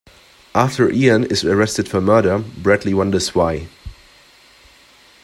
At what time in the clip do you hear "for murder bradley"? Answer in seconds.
1.87-2.91